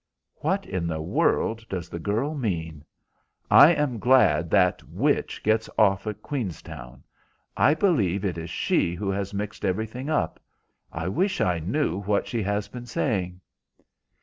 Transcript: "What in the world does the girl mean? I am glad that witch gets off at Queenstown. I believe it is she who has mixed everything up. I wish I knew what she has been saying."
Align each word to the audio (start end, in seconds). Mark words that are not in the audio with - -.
"What 0.37 0.65
in 0.65 0.87
the 0.87 0.99
world 0.99 1.63
does 1.69 1.87
the 1.87 1.99
girl 1.99 2.33
mean? 2.33 2.83
I 3.51 3.71
am 3.71 3.99
glad 3.99 4.49
that 4.49 4.81
witch 4.89 5.43
gets 5.43 5.69
off 5.77 6.07
at 6.07 6.23
Queenstown. 6.23 7.03
I 7.55 7.75
believe 7.75 8.25
it 8.25 8.39
is 8.39 8.49
she 8.49 8.95
who 8.95 9.11
has 9.11 9.31
mixed 9.31 9.63
everything 9.63 10.09
up. 10.09 10.39
I 10.91 11.07
wish 11.07 11.39
I 11.39 11.59
knew 11.59 11.99
what 12.01 12.25
she 12.25 12.41
has 12.41 12.67
been 12.67 12.87
saying." 12.87 13.41